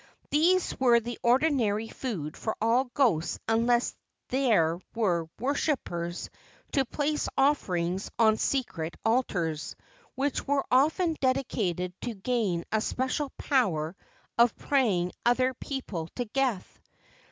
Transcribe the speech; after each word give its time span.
These 0.31 0.73
were 0.79 0.99
the 0.99 1.19
ordinary 1.21 1.87
food 1.87 2.35
for 2.35 2.55
all 2.59 2.85
ghosts 2.85 3.37
unless 3.47 3.95
there 4.29 4.79
were 4.95 5.29
worshippers 5.37 6.31
to 6.71 6.85
place 6.85 7.29
offerings 7.37 8.09
on 8.17 8.37
secret 8.37 8.97
altars, 9.05 9.75
which 10.15 10.47
were 10.47 10.65
often 10.71 11.17
dedicated 11.21 11.93
to 12.01 12.15
gain 12.15 12.65
a 12.71 12.81
special 12.81 13.29
power 13.37 13.95
of 14.39 14.55
praying 14.55 15.11
other 15.23 15.53
people 15.53 16.09
to 16.15 16.25
death. 16.25 16.79